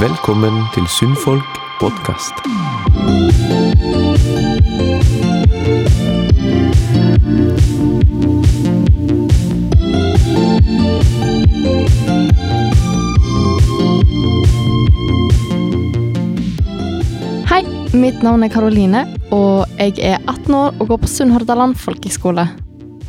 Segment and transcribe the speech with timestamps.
[0.00, 2.38] Velkommen til Sunnfolk podkast.
[17.50, 17.60] Hei,
[17.92, 22.48] mitt navn er Karoline, og jeg er 18 år og går på Sunnhordaland folkehøgskole.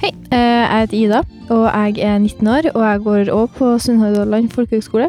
[0.04, 1.24] Hei, eh, jeg heter Ida,
[1.56, 5.08] og jeg er 19 år, og jeg går også på Sunnhordaland folkehøgskole.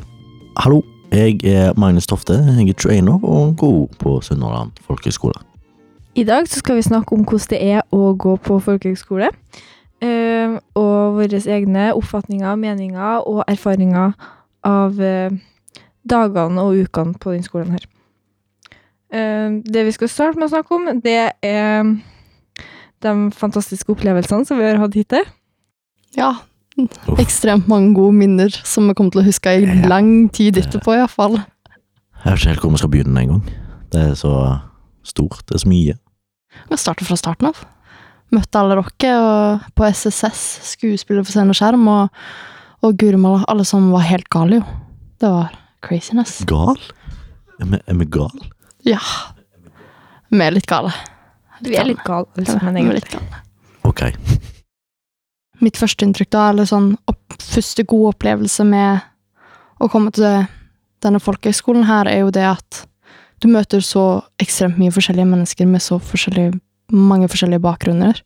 [0.62, 2.32] Hallo, jeg er Magnus Tofte.
[2.32, 5.34] Jeg er 21 år og går på Sunnhordland folkehøgskole.
[6.14, 9.28] I dag så skal vi snakke om hvordan det er å gå på folkehøgskole,
[10.00, 14.12] eh, og våre egne oppfatninger, meninger og erfaringer
[14.64, 15.32] av eh,
[16.04, 17.86] dagene og ukene på denne skolen her.
[19.12, 21.92] Eh, det vi skal starte med å snakke om, det er
[23.02, 25.24] de fantastiske opplevelsene som vi har hatt hittil.
[26.16, 26.34] Ja.
[27.20, 31.38] Ekstremt mange gode minner som vi kommer til å huske i lang tid etterpå, iallfall.
[32.22, 33.42] Jeg vet ikke helt hvor vi skal begynne engang.
[33.92, 34.32] Det er så
[35.04, 35.42] stort.
[35.48, 35.96] Det er så mye.
[36.70, 37.60] Vi starter fra starten av.
[38.32, 42.22] Møtte alle dere og på SSS, skuespiller for scene og skjerm, og,
[42.80, 44.78] og guri malla, alle som var helt gale, jo.
[45.20, 45.52] Det var
[45.84, 46.38] craziness.
[46.48, 46.80] Gal?
[47.60, 48.46] Er vi, er vi gal?
[48.88, 49.02] Ja.
[50.32, 50.94] Vi er litt gale.
[51.62, 53.20] Vi er litt gale, alle men egentlig.
[53.84, 54.06] Ok.
[55.62, 59.02] Mitt første inntrykk da, eller sånn opp, første gode opplevelse med
[59.82, 60.44] å komme til
[61.02, 62.82] denne folkehøgskolen her, er jo det at
[63.42, 66.54] du møter så ekstremt mye forskjellige mennesker med så forskjellige,
[66.94, 68.20] mange forskjellige bakgrunner,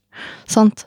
[0.49, 0.85] sant?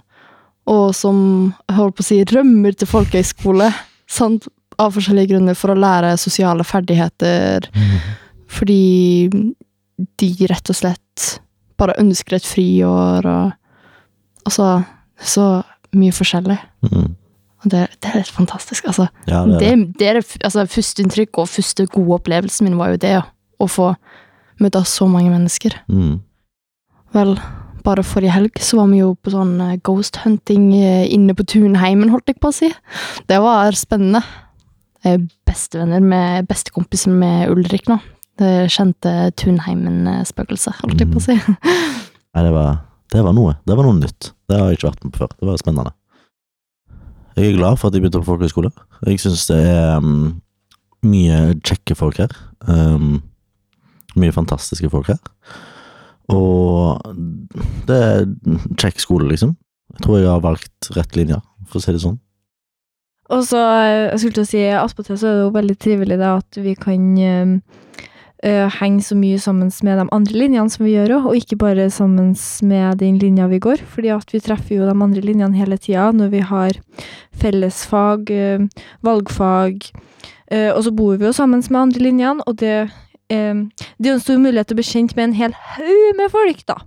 [0.70, 1.18] Og som,
[1.66, 3.72] jeg holder på å si, rømmer til folkehøgskole,
[4.10, 4.46] sant?
[4.80, 7.66] Av forskjellige grunner for å lære sosiale ferdigheter,
[8.50, 9.30] fordi
[10.22, 11.26] de rett og slett
[11.80, 14.70] bare ønsker et friår, og altså,
[15.20, 15.50] så
[15.98, 16.58] mye forskjellig.
[16.86, 17.10] Mm.
[17.60, 19.10] Og det, det er litt fantastisk, altså.
[19.28, 23.02] Ja, det, Det, det det altså, første inntrykk og første gode opplevelsen min var jo
[23.04, 23.16] det.
[23.60, 23.94] Å få
[24.64, 25.76] møte så mange mennesker.
[25.88, 26.20] mm.
[27.10, 27.34] Vel,
[27.82, 31.46] bare forrige helg så var vi jo på sånn eh, ghost hunting eh, inne på
[31.50, 32.70] Tunheimen, holdt jeg på å si.
[33.30, 34.22] Det var spennende.
[35.04, 37.98] Jeg er bestevenner med bestekompisen med Ulrik nå.
[38.40, 41.36] Det kjente Tunheimen-spøkelset, holdt jeg på å si.
[42.36, 42.78] Nei, det var,
[43.10, 43.56] det var noe.
[43.66, 44.32] Det var noe nytt.
[44.50, 45.34] Det har jeg ikke vært med på før.
[45.40, 45.96] Det var spennende.
[47.40, 48.72] Jeg er glad for at jeg begynte på folkehøyskole.
[49.08, 50.40] Jeg syns det er um,
[51.08, 52.34] mye kjekke folk her.
[52.68, 53.22] Um,
[54.20, 55.20] mye fantastiske folk her.
[56.30, 57.00] Og
[57.90, 58.26] det er
[58.78, 59.56] kjekk skole, liksom.
[59.96, 61.40] Jeg tror jeg har valgt rett linje,
[61.70, 62.20] for å si det sånn.
[63.30, 66.18] Og så, eh, jeg skulle til å si, attpåtil så er det jo veldig trivelig
[66.18, 67.02] det at vi kan
[68.44, 71.40] eh, eh, henge så mye sammen med de andre linjene som vi gjør òg, og
[71.40, 75.22] ikke bare sammen med den linja vi går, fordi at vi treffer jo de andre
[75.22, 76.80] linjene hele tida når vi har
[77.40, 79.90] fellesfag, uh, valgfag,
[80.52, 82.90] uh, og så bor vi jo sammen med andre linjene, og det,
[83.30, 86.34] det er jo en stor mulighet til å bli kjent med en hel haug med
[86.34, 86.80] folk, da,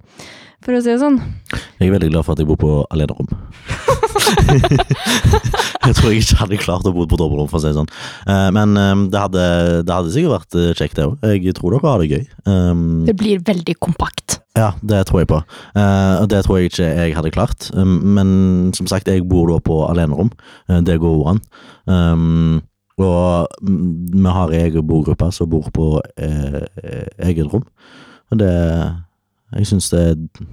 [0.64, 1.20] for å si det sånn.
[1.78, 3.30] Jeg er veldig glad for at jeg bor på alenerom.
[5.86, 7.90] jeg tror jeg ikke hadde klart å bo på dobbeltrom, for å si det sånn.
[8.28, 9.44] Eh, men eh, det, hadde,
[9.86, 11.26] det hadde sikkert vært eh, kjekt, det òg.
[11.32, 12.24] Jeg tror dere har det gøy.
[13.08, 14.38] Det blir veldig kompakt.
[14.58, 15.38] ja, det tror jeg på.
[15.82, 17.70] Og det tror jeg ikke jeg hadde klart.
[17.76, 20.32] Men som sagt, jeg bor da på alenerom.
[20.86, 21.40] Det går an.
[23.02, 27.64] Og mm, vi har egen bogruppe som bor på eget rom.
[28.32, 28.52] Og det
[29.52, 30.44] Jeg syns det er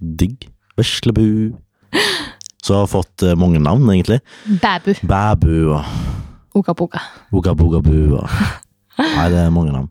[0.00, 0.50] digg.
[0.76, 1.56] Veslebu.
[2.66, 4.18] Som har fått eh, mange navn, egentlig.
[4.62, 4.96] Bæbu.
[5.06, 5.84] Bæbu og
[6.56, 7.00] Oka boka.
[7.32, 8.30] Ogabogabu og
[8.96, 9.90] Nei, det er mange navn.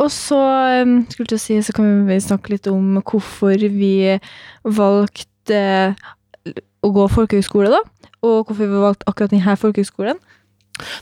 [0.00, 0.38] Og så
[0.86, 4.16] um, skulle jeg si, så kan vi snakke litt om hvorfor vi
[4.64, 7.82] valgte eh, å gå folkehøyskole, da.
[8.22, 10.22] Og hvorfor vi valgte akkurat denne folkehøyskolen.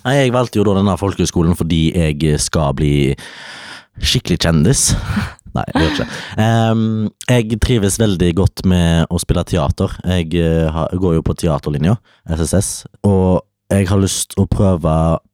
[0.06, 2.94] Nei, jeg valgte jo da denne folkehøyskolen fordi jeg skal bli
[4.00, 4.88] skikkelig kjendis.
[5.56, 6.06] Nei, jeg gjør ikke.
[6.44, 9.94] um, jeg trives veldig godt med å spille teater.
[10.04, 11.96] Jeg eh, har- går jo på teaterlinja,
[12.28, 12.70] SSS,
[13.08, 13.42] og
[13.72, 14.92] jeg har lyst å prøve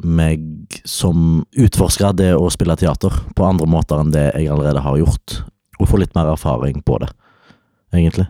[0.09, 4.97] meg som utforsker det å spille teater på andre måter enn det jeg allerede har
[5.03, 5.43] gjort,
[5.81, 7.11] og få litt mer erfaring på det,
[7.93, 8.29] egentlig.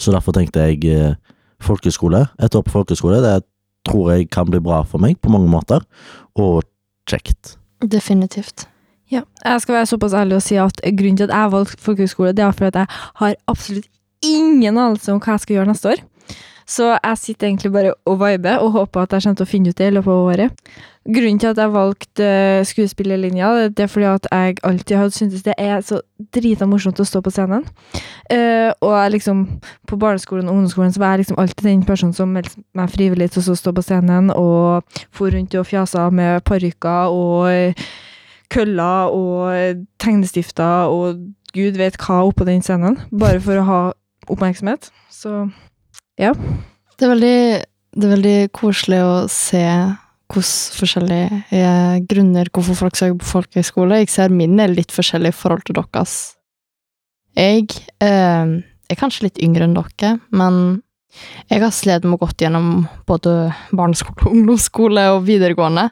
[0.00, 1.14] Så derfor tenkte jeg eh,
[1.62, 3.44] folkeskole, et år på folkeskole, det
[3.86, 5.84] tror jeg kan bli bra for meg på mange måter,
[6.34, 6.64] og
[7.06, 7.56] kjekt.
[7.84, 8.64] Definitivt.
[9.14, 12.32] Ja, jeg skal være såpass ærlig og si at grunnen til at jeg valgte folkehøyskole,
[12.34, 12.86] det er fordi at jeg
[13.20, 13.86] har absolutt
[14.24, 16.02] ingen anelse om hva jeg skal gjøre neste år.
[16.66, 19.70] Så jeg sitter egentlig bare og viber og håper at jeg kommer til å finne
[19.70, 20.70] ut det i løpet av året.
[21.04, 25.44] Grunnen til at jeg valgte eh, skuespillerlinja, det er fordi at jeg alltid har syntes
[25.44, 26.00] det er så
[26.32, 27.66] drita morsomt å stå på scenen.
[28.32, 29.44] Uh, og jeg liksom,
[29.84, 33.28] på barneskolen og ungdomsskolen så var jeg liksom alltid den personen som meldte meg frivillig
[33.34, 37.84] til å stå på scenen og for rundt og fjasa med parykker og
[38.52, 41.24] køller og eh, tegnestifter og
[41.54, 43.80] gud vet hva oppå den scenen, bare for å ha
[44.30, 44.90] oppmerksomhet.
[45.12, 45.46] Så
[46.98, 47.38] Det er veldig,
[47.94, 49.64] det er veldig koselig å se
[50.34, 54.00] hvordan forskjellige grunner hvorfor folk søker på folkehøyskole.
[54.02, 56.14] Jeg ser min er litt forskjellig i forhold til deres.
[57.36, 57.68] Jeg
[58.02, 58.54] eh,
[58.90, 60.82] er kanskje litt yngre enn dere, men
[61.50, 65.88] jeg har slitt med å gått gjennom både barneskole, ungdomsskole og videregående.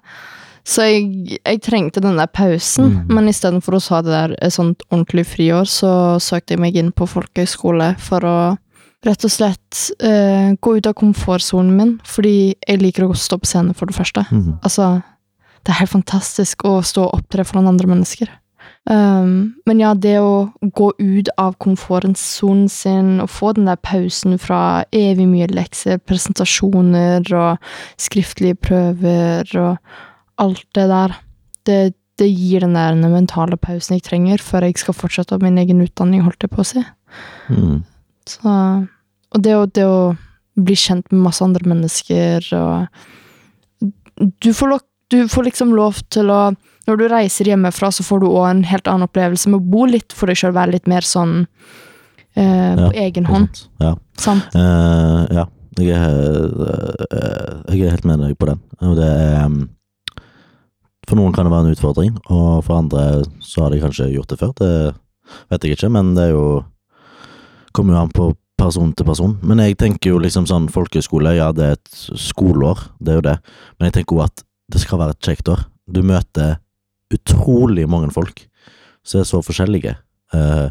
[0.65, 3.15] Så jeg, jeg trengte den der pausen, Mm.
[3.15, 5.93] men istedenfor å ha det der et sånt ordentlig friår, så
[6.23, 8.37] søkte jeg meg inn på folkehøyskole for å
[9.03, 13.49] rett og slett uh, gå ut av komfortsonen min, fordi jeg liker å stå på
[13.51, 14.23] scenen, for det første.
[14.31, 14.61] Mm.
[14.63, 15.03] Altså,
[15.65, 18.31] det er helt fantastisk å stå og opptre foran andre mennesker.
[18.87, 24.39] Um, men ja, det å gå ut av komfortsonen sin og få den der pausen
[24.43, 27.59] fra evig mye lekser, presentasjoner og
[27.99, 29.77] skriftlige prøver og
[30.41, 31.15] alt det der,
[31.69, 31.79] det,
[32.21, 36.25] det gir den der mentale pausen jeg trenger før jeg skal fortsette min egen utdanning,
[36.25, 36.85] holdt jeg på å si.
[37.53, 37.83] Mm.
[38.29, 38.53] Så,
[39.33, 40.15] og det å, det å
[40.55, 42.89] bli kjent med masse andre mennesker og
[44.43, 46.43] du får, lov, du får liksom lov til å
[46.83, 49.85] Når du reiser hjemmefra, så får du òg en helt annen opplevelse med å bo
[49.87, 51.45] litt for deg sjøl, være litt mer sånn
[52.35, 53.61] eh, på egen hånd.
[53.79, 53.93] Ja.
[54.19, 54.49] Sant?
[54.51, 55.45] Uh, ja,
[55.79, 56.17] jeg er,
[57.07, 58.59] eh, jeg er helt med deg på den.
[58.83, 59.61] Og det er um,
[61.13, 63.03] For noen kan det være en utfordring, og for andre
[63.45, 64.53] så har de kanskje gjort det før.
[64.57, 64.69] Det
[65.53, 66.47] vet jeg ikke, men det er jo
[67.73, 68.25] Kommer jo an på
[68.61, 69.31] person til person.
[69.41, 73.25] Men jeg tenker jo liksom sånn folkehøyskole, ja det er et skoleår, det er jo
[73.25, 73.35] det.
[73.79, 74.43] Men jeg tenker òg at
[74.73, 75.63] det skal være et kjekt år.
[75.89, 76.59] Du møter
[77.17, 78.45] utrolig mange folk
[79.09, 79.95] som er så forskjellige.
[80.37, 80.69] Eh,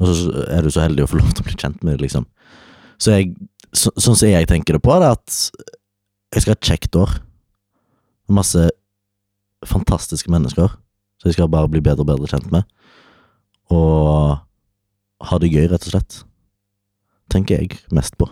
[0.00, 2.24] og så er du så heldig å få lov til å bli kjent med liksom.
[2.96, 3.36] Så jeg,
[3.76, 5.38] så, sånn som jeg tenker det på, det er at
[6.32, 7.12] jeg skal ha et kjekt år.
[8.40, 8.70] Masse
[9.66, 10.68] fantastiske mennesker
[11.18, 12.66] som jeg skal bare bli bedre og bedre kjent med.
[13.74, 14.38] Og
[15.28, 16.20] ha det gøy, rett og slett.
[17.32, 18.28] Tenker jeg mest på.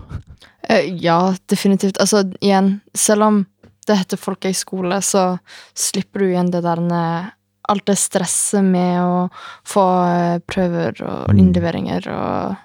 [0.70, 1.99] Eh, ja, definitivt.
[2.00, 3.40] Altså, igjen, selv om
[3.87, 5.38] det heter folkehøyskole, så
[5.76, 7.32] slipper du igjen det der
[7.67, 9.28] Alt det stresset med å
[9.67, 11.38] få eh, prøver og Mm.
[11.43, 12.56] innleveringer og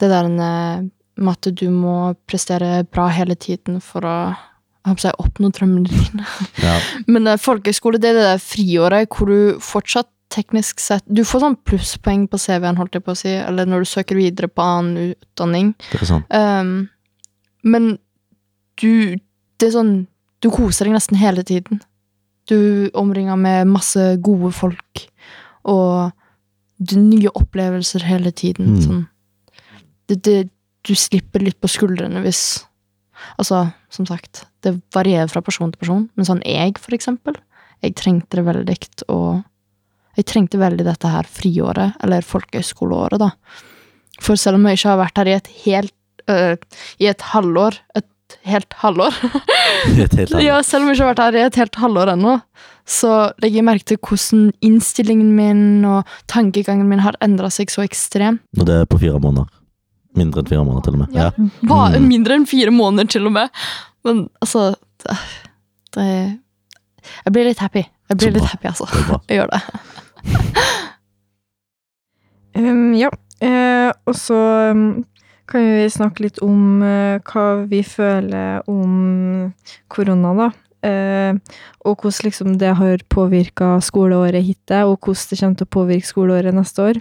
[0.00, 0.90] det der med
[1.30, 4.34] at du må prestere bra hele tiden for å
[4.82, 6.26] jeg oppnå drømmene dine.
[6.62, 6.78] Ja.
[7.12, 11.42] Men uh, folkehøyskole, det er det der friåret hvor du fortsatt teknisk sett Du får
[11.44, 14.64] sånn plusspoeng på CV-en, holdt jeg på å si, eller når du søker videre på
[14.64, 15.74] annen utdanning.
[15.90, 16.24] Det er sånn.
[16.32, 16.72] Um,
[17.62, 17.94] men
[18.80, 19.18] du
[19.60, 19.92] Det er sånn
[20.42, 21.82] Du koser deg nesten hele tiden.
[22.50, 25.04] Du omringer med masse gode folk,
[25.62, 26.10] og
[26.90, 28.72] nye opplevelser hele tiden.
[28.74, 28.80] Mm.
[28.82, 29.04] Sånn.
[30.10, 30.36] Det, det,
[30.82, 32.64] du slipper litt på skuldrene hvis
[33.38, 37.36] Altså, som sagt, det varierer fra person til person, men sånn jeg, for eksempel,
[37.82, 38.78] jeg trengte det veldig
[39.10, 39.42] og
[40.12, 43.30] Jeg trengte veldig dette her friåret, eller folkehøyskoleåret, da.
[44.20, 45.94] For selv om jeg ikke har vært her i et helt
[46.28, 46.56] øh,
[47.00, 49.16] I et halvår Et helt halvår?
[50.04, 50.44] Et helt halvår.
[50.44, 52.36] ja, selv om jeg ikke har vært her i et helt halvår ennå,
[52.88, 53.10] så
[53.42, 58.44] legger jeg merke til hvordan innstillingen min og tankegangen min har endra seg så ekstremt.
[58.58, 59.48] Og det er på fire måneder.
[60.14, 61.14] Mindre enn fire måneder, til og med.
[61.16, 61.30] Ja.
[61.30, 61.48] Ja.
[61.68, 62.08] Bare Mm.
[62.08, 63.48] mindre enn fire måneder, til og med.
[64.04, 65.16] Men altså Det,
[65.94, 66.06] det
[67.24, 67.82] Jeg blir litt happy.
[68.10, 68.86] Jeg blir litt happy, altså.
[69.28, 69.62] Jeg gjør det.
[72.54, 73.08] Um, ja,
[73.40, 74.36] eh, og så
[74.72, 75.04] um,
[75.48, 79.52] kan vi snakke litt om eh, hva vi føler om
[79.88, 80.50] korona, da.
[80.82, 81.38] Eh,
[81.86, 86.08] og hvordan liksom det har påvirka skoleåret hittil, og hvordan det kommer til å påvirke
[86.08, 87.00] skoleåret neste år.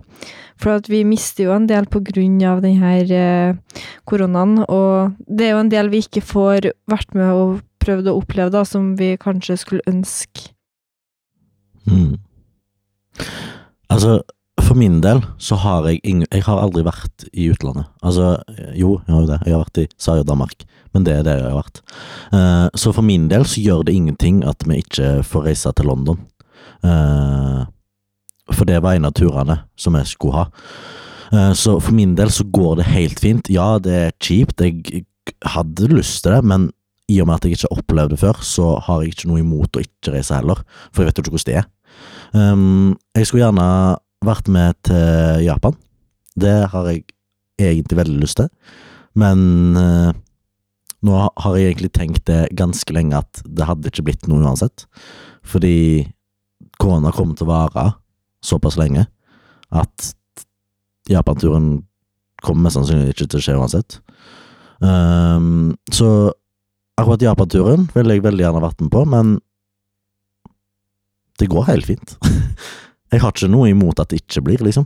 [0.61, 5.63] For at vi mister jo en del av denne eh, koronaen, og det er jo
[5.63, 9.57] en del vi ikke får vært med og prøvd å oppleve, da, som vi kanskje
[9.57, 10.53] skulle ønske.
[11.89, 12.19] Mm.
[13.89, 14.21] Altså,
[14.71, 17.89] for min del så har jeg ingen Jeg har aldri vært i utlandet.
[18.01, 18.37] Altså,
[18.77, 19.39] jo, jeg har jo det.
[19.45, 21.81] Jeg har vært i Sverige og Danmark, men det er det jeg har vært.
[22.31, 25.91] Uh, så for min del så gjør det ingenting at vi ikke får reise til
[25.91, 26.21] London.
[26.85, 27.67] Uh,
[28.51, 30.45] for det var en av turene som jeg skulle ha.
[31.31, 33.51] Uh, så for min del så går det helt fint.
[33.51, 35.03] Ja, det er kjipt, jeg
[35.51, 36.69] hadde lyst til det, men
[37.11, 39.43] i og med at jeg ikke har opplevd det før, så har jeg ikke noe
[39.43, 40.63] imot å ikke reise heller,
[40.93, 41.67] for jeg vet jo ikke hvordan det er.
[42.31, 43.67] Um, jeg skulle gjerne
[44.25, 45.77] vært med til Japan.
[46.37, 47.05] Det har jeg
[47.61, 48.51] egentlig veldig lyst til,
[49.19, 50.11] men eh,
[51.01, 54.83] Nå har jeg egentlig tenkt det ganske lenge at det hadde ikke blitt noe uansett.
[55.41, 56.05] Fordi
[56.77, 57.85] korona kommer til å vare
[58.45, 59.07] såpass lenge
[59.73, 60.11] at
[61.09, 61.79] Japan-turen
[62.45, 63.97] kommer mest sannsynlig ikke til å skje uansett.
[64.77, 66.29] Um, så
[67.01, 69.35] akkurat Japan-turen ville jeg veldig gjerne vært med på, men
[71.41, 72.17] det går helt fint.
[73.12, 74.86] Jeg har ikke noe imot at det ikke blir, liksom.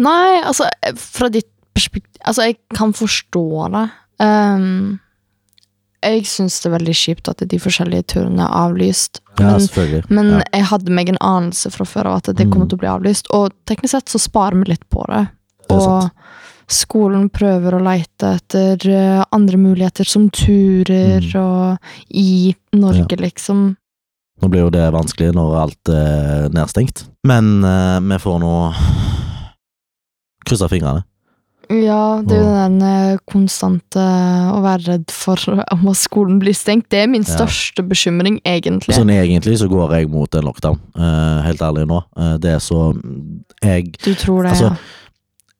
[0.00, 3.42] Nei, altså, fra ditt perspektiv Altså, jeg kan forstå
[3.72, 3.84] det.
[4.20, 4.98] Um,
[6.04, 9.22] jeg syns det er veldig kjipt at de forskjellige turene er avlyst.
[9.40, 10.42] Ja, Men, men ja.
[10.58, 12.68] jeg hadde meg en anelse fra før av at det kommer Mm.
[12.68, 13.30] til å bli avlyst.
[13.32, 15.22] Og teknisk sett så sparer vi litt på det.
[15.68, 16.12] Det Og sant.
[16.68, 21.40] skolen prøver å leite etter eh, andre muligheter, som turer Mm.
[21.40, 21.78] og
[22.10, 23.76] i Norge, liksom.
[24.40, 28.54] Nå blir jo det vanskelig når alt er nedstengt, men eh, vi får nå
[30.48, 31.04] krysse fingrene.
[31.70, 34.02] Ja, det er jo den eh, konstante
[34.50, 35.38] å være redd for
[35.76, 36.88] om at skolen blir stengt.
[36.90, 37.36] Det er min Ja.
[37.36, 38.96] største bekymring, egentlig.
[38.96, 42.00] Sånn egentlig så går jeg mot en lockdown, eh, helt ærlig nå.
[42.18, 42.90] Eh, det er så
[43.62, 44.76] Jeg Du tror det, Altså, ja.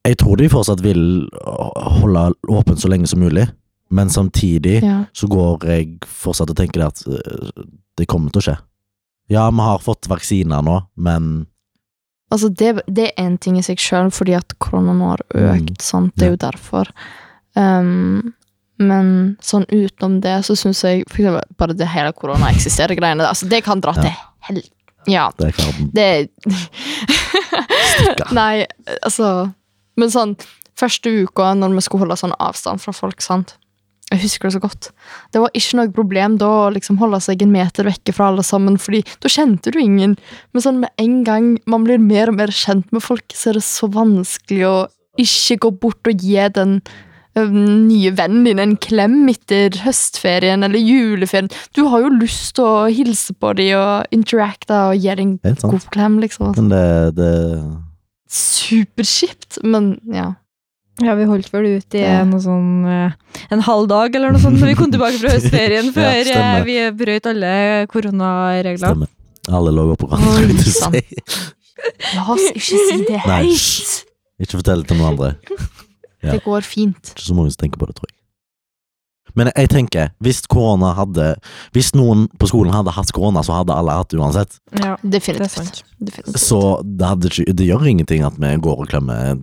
[0.09, 3.45] Jeg tror de fortsatt vil holde åpent så lenge som mulig,
[3.93, 5.05] men samtidig ja.
[5.13, 7.63] så går jeg fortsatt og tenker at eh,
[7.99, 8.57] det kommer til å skje.
[9.31, 11.31] Ja, vi har fått vaksiner nå, men
[12.31, 15.81] Altså, det, det er én ting i seg sjøl, fordi at korona nå har økt,
[15.83, 16.13] sant.
[16.15, 16.91] Det er jo derfor.
[17.59, 18.37] Um,
[18.79, 19.09] men
[19.43, 23.49] sånn utenom det, så syns jeg for eksempel, bare det hele korona eksisterer greiene Altså,
[23.51, 24.05] det kan dra Ja.
[24.07, 24.15] til
[24.47, 24.63] hel...
[25.11, 25.25] Ja.
[25.41, 26.07] det klart Det
[27.91, 28.31] Stikker.
[28.39, 28.67] Nei,
[29.03, 29.51] altså
[29.99, 30.37] Men sånn,
[30.79, 33.57] første uka når vi skulle holde sånn avstand fra folk, sant
[34.11, 34.89] Jeg husker det så godt.
[35.31, 38.43] Det var ikke noe problem da å liksom holde seg en meter vekke fra alle
[38.47, 40.17] sammen, fordi da kjente du ingen.
[40.51, 43.61] Men sånn med en gang man blir mer og mer kjent med folk, så er
[43.61, 44.75] det så vanskelig å
[45.21, 46.81] ikke gå bort og gi den
[47.39, 51.51] nye vennen din en klem etter høstferien eller juleferien.
[51.77, 55.61] Du har jo lyst til å hilse på dem og interacte og gi dem en
[55.63, 56.55] god klem, liksom.
[56.59, 56.85] Men det,
[57.21, 57.31] det
[58.31, 60.33] Superkjipt, men ja.
[61.01, 62.25] Ja, vi holdt vel ut i Ja.
[62.45, 63.13] sånn eh,
[63.55, 66.61] en halv dag eller noe sånt for vi kom tilbake fra høstferien, før stemmer.
[66.61, 67.55] eh, vi brøt alle
[67.93, 68.85] koronaregler.
[68.85, 69.09] stemmer.
[69.49, 70.47] Alle lå på Oi, hverandre.
[70.47, 71.03] vil du si.
[72.15, 73.93] La oss ikke si det høyt!
[74.41, 75.35] Ikke fortell det til noen andre.
[76.21, 76.35] Ja.
[76.35, 77.15] Det går fint.
[77.15, 78.17] Ikke så mange som tenker på det, tror jeg.
[79.39, 81.31] Men jeg tenker, hvis korona hadde
[81.73, 84.59] Hvis noen på skolen hadde hatt korona, så hadde alle hatt det uansett.
[84.77, 85.81] Ja, Definitivt.
[85.97, 86.37] Definitivt.
[86.43, 89.39] Så det, hadde ikke, det gjør ingenting at vi går og klemmer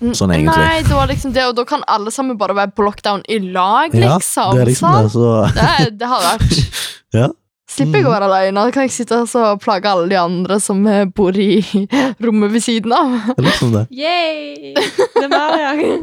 [0.00, 0.56] sånn egentlig.
[0.64, 3.38] Nei, det var liksom det, og da kan alle sammen bare være på lockdown i
[3.52, 4.56] lag, Ja, liksom.
[4.56, 6.58] det er liksom det, så Det, det har vært
[7.20, 7.28] Ja.
[7.72, 8.62] Slipper jeg å være alene.
[8.66, 11.62] Da kan jeg sitte og plage alle de andre som eh, bor i
[12.24, 13.14] rommet ved siden av.
[13.30, 13.84] det er liksom det.
[13.96, 14.74] Yay!
[15.16, 16.02] Det var jeg.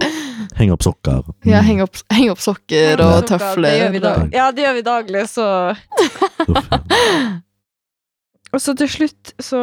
[0.57, 1.21] Henge opp sokker.
[1.45, 4.33] Ja, Henge opp, heng opp sokker Ja, og Det gjør vi dag.
[4.33, 5.45] Ja, det gjør vi daglig, så
[6.49, 6.73] Uff.
[8.53, 9.59] Og så til slutt så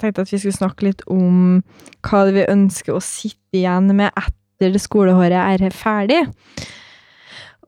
[0.00, 1.60] tenkte jeg at vi skulle snakke litt om
[2.04, 6.24] hva vi ønsker å sitte igjen med etter det skolehåret er ferdig.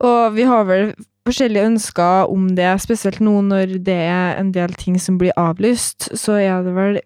[0.01, 0.91] Og vi har vel
[1.27, 6.11] forskjellige ønsker om det, spesielt nå når det er en del ting som blir avlyst,
[6.17, 6.99] så er det vel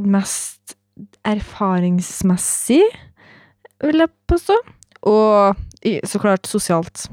[0.00, 0.76] mest
[1.26, 2.82] erfaringsmessig,
[3.84, 4.56] vil jeg påstå.
[5.08, 7.06] Og så klart sosialt.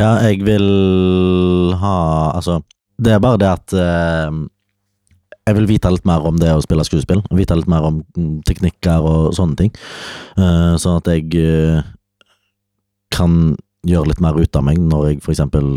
[0.00, 1.96] Ja, jeg vil ha
[2.36, 2.60] Altså,
[3.00, 4.38] det er bare det at eh,
[5.46, 7.22] jeg vil vite litt mer om det å spille skuespill.
[7.38, 9.70] Vite litt mer om mm, teknikker og sånne ting.
[10.34, 11.86] Sånn at jeg eh,
[13.14, 13.54] kan
[13.86, 15.70] gjøre litt mer ut av meg når jeg for eksempel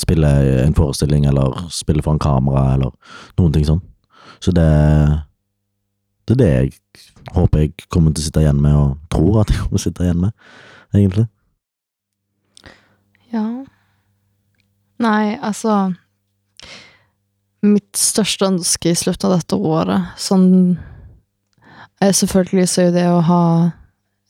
[0.00, 2.92] spiller en forestilling, eller spiller foran kamera, eller
[3.40, 3.82] noen ting sånn.
[4.40, 4.68] Så det
[6.30, 6.70] Det er det jeg
[7.34, 9.82] håper jeg kommer til å sitte igjen med, og tror at jeg kommer til å
[9.82, 10.32] sitte igjen med,
[10.94, 11.24] egentlig.
[13.32, 13.42] Ja.
[15.02, 15.94] Nei, altså
[17.66, 20.78] Mitt største ønske i slutten av dette året, sånn
[22.00, 23.44] er Selvfølgelig så er det å ha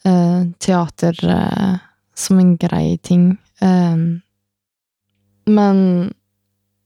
[0.02, 1.76] eh, teater eh,
[2.18, 3.36] som en grei ting.
[3.62, 4.00] Eh,
[5.54, 5.78] men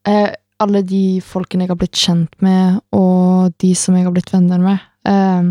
[0.04, 0.28] eh,
[0.60, 4.60] alle de folkene jeg har blitt kjent med, og de som jeg har blitt venner
[4.60, 4.76] med
[5.08, 5.48] eh,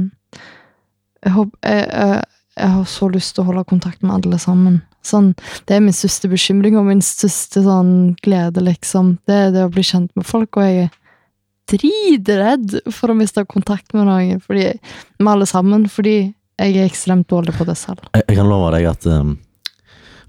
[1.23, 2.23] jeg, håper, jeg, jeg,
[2.59, 4.81] jeg har så lyst til å holde kontakt med alle sammen.
[5.03, 5.33] Sånn,
[5.67, 9.17] det er min største bekymring og min største sånn glede, liksom.
[9.27, 10.93] Det er det å bli kjent med folk, og jeg er
[11.73, 14.69] dritredd for å miste kontakt med noen, fordi,
[15.19, 16.17] med alle sammen, fordi
[16.59, 18.03] jeg er ekstremt dårlig på det selv.
[18.13, 19.35] Jeg, jeg kan love deg at um,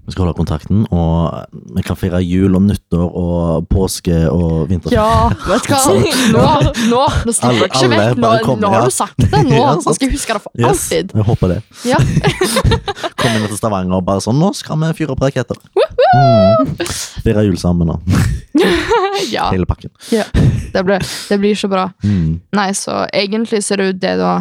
[0.05, 4.93] Vi skal holde kontakten, og vi kan feire jul og nyttår og påske og vinter.
[4.93, 5.79] Ja, vet du hva?
[6.35, 6.43] Nå,
[6.91, 8.21] nå, nå slipper jeg ikke vekk.
[8.21, 9.31] Nå, nå har du sagt det.
[9.49, 11.15] Nå Ja, nå skal jeg huske det for Yes, alltid.
[11.17, 11.59] jeg håper det.
[11.89, 11.97] Ja.
[13.19, 15.57] Kom inn til Stavanger og bare sånn, nå skal vi fyre opp raketter.
[16.15, 16.75] Mm.
[17.25, 18.15] Feire jul sammen og
[19.33, 19.89] ja, hele pakken.
[20.11, 21.89] det blir, det blir så bra.
[22.05, 22.37] Mm.
[22.55, 24.35] Nei, så egentlig ser det ut det, da.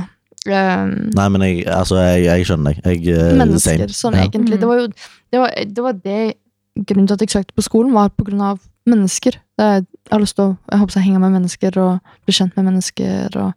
[0.50, 3.06] Ehm, Nei, men jeg, altså, jeg, jeg skjønner deg.
[3.08, 4.24] Eh, mennesker, sånn Ja.
[4.26, 4.58] egentlig.
[4.60, 6.34] Det var jo det, var, det, var det
[6.74, 8.58] Grunnen til at jeg søkte på skolen, var på grunn av
[8.90, 9.36] mennesker.
[9.62, 12.66] Er- jeg har lyst til å håper jeg henge med mennesker og bli kjent med
[12.66, 13.36] mennesker.
[13.38, 13.52] Og,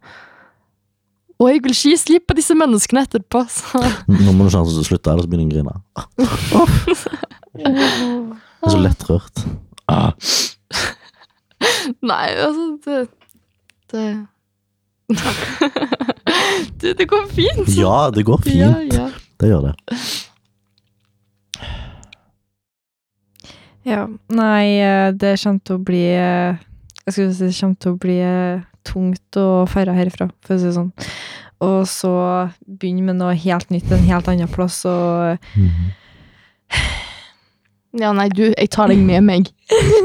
[1.42, 3.42] og jeg vil ikke gi slipp på disse menneskene etterpå.
[3.50, 3.82] Så.
[4.22, 5.74] Nå må du snart slutte, ellers begynner jeg å grine.
[7.58, 9.40] Jeg er så lettrørt.
[9.90, 10.12] Ah.
[12.06, 13.08] Nei, altså Det
[13.90, 14.04] Det,
[16.80, 17.68] det, det går fint.
[17.76, 18.92] Ja, det går fint.
[18.94, 19.08] ja.
[19.38, 19.74] Det gjør det.
[23.88, 24.02] Ja.
[24.28, 26.58] Nei, eh, det kommer til å bli eh,
[27.06, 30.60] Jeg skulle si det kommer til å bli eh, tungt å feire herfra, for å
[30.60, 30.90] si det sånn.
[31.64, 32.12] Og så
[32.68, 35.88] begynne med noe helt nytt en helt annen plass, og Mhm.
[38.02, 39.48] ja, nei, du, jeg tar deg med meg.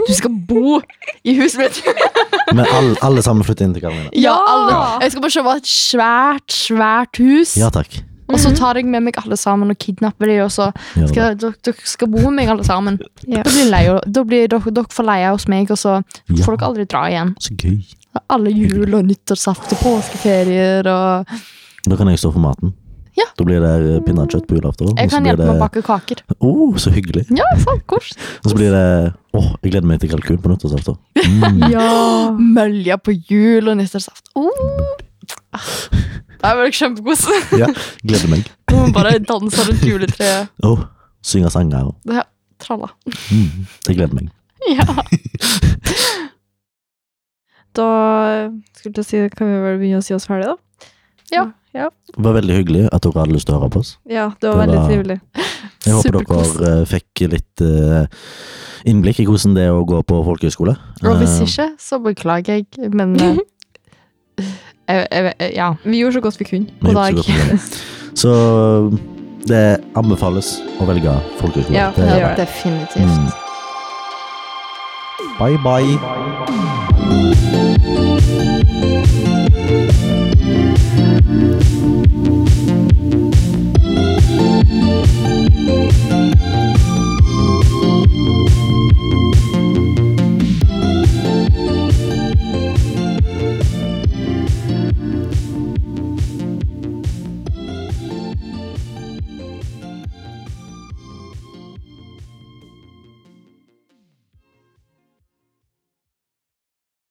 [0.08, 0.80] Du skal bo
[1.24, 1.82] i huset mitt.
[2.58, 4.10] Men alle, alle sammen flytter inn til Karoline.
[4.20, 4.80] Ja, alle.
[5.04, 7.56] Jeg skal bare kjøpe et svært, svært hus.
[7.60, 8.02] Ja takk.
[8.34, 10.40] Og så tar jeg med meg alle sammen og kidnapper dem.
[10.46, 10.70] og så
[11.10, 13.00] skal dere, skal bo med meg alle sammen.
[13.28, 13.44] Ja.
[13.44, 16.58] Da blir, leie, da blir dere, dere får leie hos meg, og så Ja, får
[16.58, 17.34] dere aldri dra igjen.
[17.40, 17.78] så gøy.
[18.30, 21.36] Alle jul- og nyttårsaften, påskeferier og
[21.88, 22.74] Da kan jeg stå for maten.
[23.18, 23.26] Ja.
[23.38, 24.90] Da blir det eh, pinnekjøtt på julaften.
[24.98, 26.24] Jeg kan hjelpe hjelpe med å det- bake kaker.
[26.40, 26.52] Å,
[26.82, 27.26] så hyggelig.
[27.38, 28.12] Ja, sant, kors.
[28.44, 30.98] Og så blir det Åh, jeg gleder meg til kalkun på nyttårsaften.
[31.18, 31.64] Mm.
[31.74, 32.32] Ja!
[32.38, 34.30] Mølja på jul og nyttårsaften.
[34.36, 34.98] Oh.
[36.44, 37.28] Det blir kjempekos.
[37.62, 37.70] Ja,
[38.04, 38.50] gleder meg.
[38.74, 40.50] Må bare danse rundt juletreet.
[40.66, 40.82] Oh,
[41.26, 41.90] synge sanger.
[41.94, 42.30] og- Det er
[42.64, 42.90] tralla.
[43.30, 44.30] Mm, jeg gleder meg.
[44.70, 44.86] Ja.
[47.74, 47.88] Da
[48.78, 50.58] skulle jeg si, kan vi vel begynne å si oss ferdig, da?
[51.34, 51.46] Ja.
[51.74, 51.88] ja.
[52.14, 53.92] Det var veldig hyggelig at dere hadde lyst til å høre på oss.
[54.10, 55.20] Ja, det var Det veldig var- trivelig.
[55.84, 56.52] Jeg håper Superkos.
[56.60, 58.06] dere eh, fikk litt eh,
[58.88, 60.76] innblikk i hvordan det er å gå på folkehøyskole.
[61.04, 63.16] Og hvis Eh, ikke, så beklager jeg, men
[64.88, 65.74] jeg, jeg, Ja.
[65.84, 66.68] Vi gjorde så godt vi kunne.
[66.82, 67.14] god så dag.
[67.26, 67.60] kunne.
[68.16, 68.30] Så
[69.50, 71.74] det anbefales å velge folkehøyskole.
[71.76, 72.48] Ja, Det det gjør gjør det.
[72.64, 72.78] bye.
[73.04, 73.28] Mm.
[75.40, 77.63] Bye, bye.